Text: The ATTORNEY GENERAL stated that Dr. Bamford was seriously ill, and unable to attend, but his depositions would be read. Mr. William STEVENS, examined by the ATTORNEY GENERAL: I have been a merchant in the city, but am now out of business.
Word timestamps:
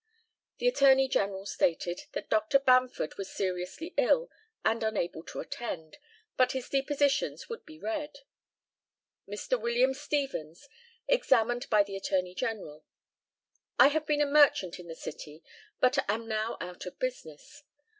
The 0.57 0.67
ATTORNEY 0.67 1.09
GENERAL 1.09 1.45
stated 1.45 2.05
that 2.13 2.27
Dr. 2.27 2.57
Bamford 2.57 3.19
was 3.19 3.31
seriously 3.31 3.93
ill, 3.97 4.31
and 4.65 4.81
unable 4.81 5.21
to 5.25 5.39
attend, 5.41 5.99
but 6.37 6.53
his 6.53 6.67
depositions 6.69 7.49
would 7.49 7.67
be 7.67 7.77
read. 7.77 8.21
Mr. 9.29 9.61
William 9.61 9.93
STEVENS, 9.93 10.67
examined 11.07 11.69
by 11.69 11.83
the 11.83 11.95
ATTORNEY 11.95 12.33
GENERAL: 12.33 12.83
I 13.77 13.89
have 13.89 14.07
been 14.07 14.21
a 14.21 14.25
merchant 14.25 14.79
in 14.79 14.87
the 14.87 14.95
city, 14.95 15.43
but 15.79 15.99
am 16.09 16.27
now 16.27 16.57
out 16.59 16.87
of 16.87 16.97
business. 16.97 17.61